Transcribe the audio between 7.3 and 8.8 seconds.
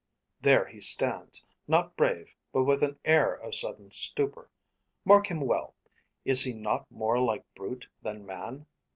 brute than man?